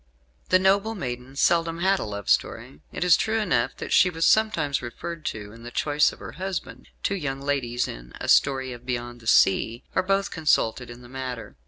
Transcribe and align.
The 0.49 0.57
noble 0.57 0.95
maiden 0.95 1.35
seldom 1.35 1.77
had 1.77 1.99
a 1.99 2.05
love 2.05 2.27
story. 2.27 2.81
It 2.91 3.03
is 3.03 3.15
true 3.15 3.37
enough 3.39 3.77
that 3.77 3.93
she 3.93 4.09
was 4.09 4.25
sometimes 4.25 4.81
referred 4.81 5.25
to 5.25 5.51
in 5.51 5.61
the 5.61 5.69
choice 5.69 6.11
of 6.11 6.17
her 6.17 6.31
husband: 6.41 6.87
two 7.03 7.13
young 7.13 7.39
ladies 7.39 7.87
in 7.87 8.13
"A 8.19 8.27
Story 8.27 8.73
of 8.73 8.83
Beyond 8.83 9.19
the 9.19 9.27
Sea" 9.27 9.83
are 9.93 10.01
both 10.01 10.31
consulted 10.31 10.89
in 10.89 11.03
the 11.03 11.07
matter. 11.07 11.55